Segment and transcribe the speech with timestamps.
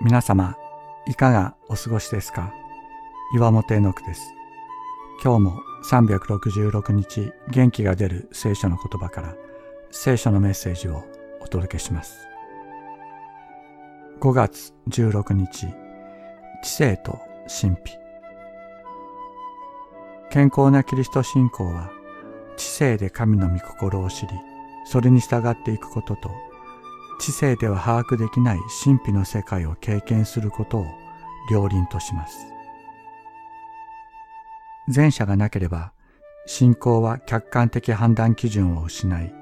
[0.00, 0.56] 皆様、
[1.06, 2.52] いかがお過ごしですか？
[3.34, 4.34] 岩本絵の句です。
[5.22, 9.34] 今日も366日元気が出る聖書の言葉から
[9.90, 11.04] 聖書のメッセージを
[11.40, 12.26] お届けします。
[14.20, 15.68] 5月16日、
[16.62, 17.80] 知性と神秘。
[20.30, 21.90] 健康なキリスト信仰は
[22.56, 24.32] 知性で神の御心を知り、
[24.84, 26.30] それに従っていくことと
[27.18, 30.86] 知性では把握できない神秘の世界を経験することを
[31.50, 32.46] 両輪とします。
[34.94, 35.92] 前者がなければ
[36.46, 39.34] 信仰は客観的判断基準を失い、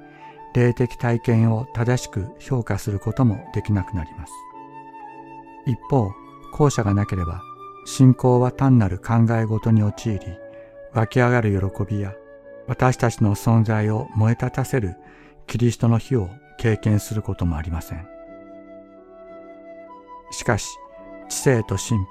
[0.54, 4.32] 霊的体験を正しく評価することもできなくなります。
[5.66, 6.12] 一方、
[6.52, 7.40] 後者がなければ
[7.86, 10.20] 信仰は単なる考え事に陥り、
[10.92, 12.12] 湧き上がる喜びや
[12.68, 14.94] 私たちの存在を燃え立たせる
[15.46, 16.28] キリストの火を
[16.62, 18.06] 経験することもありません。
[20.30, 20.78] しかし、
[21.28, 22.06] 知性と神秘、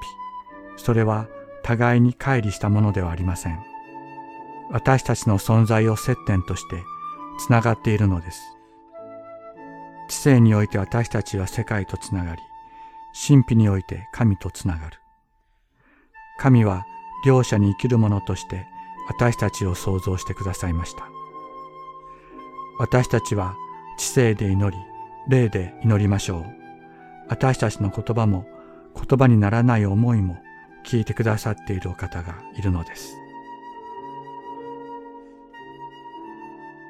[0.76, 1.30] それは
[1.64, 3.64] 互いに乖離したものではありません。
[4.70, 6.84] 私たちの存在を接点として
[7.40, 8.42] つながっているのです。
[10.10, 12.42] 知性において私たちは世界とつながり、
[13.28, 14.98] 神秘において神とつながる。
[16.40, 16.84] 神は
[17.26, 18.66] 両者に生きる者として
[19.08, 21.08] 私たちを創造してくださいました。
[22.80, 23.56] 私たちは
[24.02, 24.84] 知性で祈り、
[25.28, 26.46] 霊で祈りましょう。
[27.30, 28.48] 私たちの言葉も
[28.96, 30.40] 言葉にならない思いも
[30.84, 33.16] 聞いてくださっているお方がいるのです。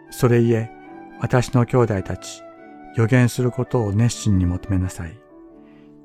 [0.09, 0.71] それゆえ、
[1.19, 2.41] 私の兄弟たち、
[2.95, 5.11] 予言することを熱心に求めなさい。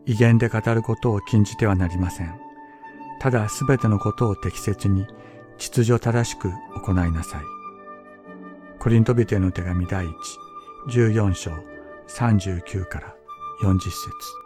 [0.07, 2.35] 威厳で語ることを禁じてはなりません。
[3.21, 5.07] ただすべてのことを適切に、
[5.57, 7.43] 秩序正しく行いなさい。
[8.81, 10.13] コリントビテの手紙第一、
[10.89, 11.51] 14章
[12.09, 13.17] 39から
[13.63, 14.46] 40節。